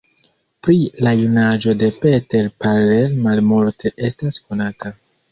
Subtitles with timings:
[0.67, 0.75] Pri
[1.07, 4.93] la junaĝo de Peter Parler malmulte estas konata.